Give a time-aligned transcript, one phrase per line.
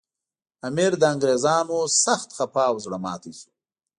[0.67, 3.49] امیر له انګریزانو سخت خپه او زړه ماتي شو.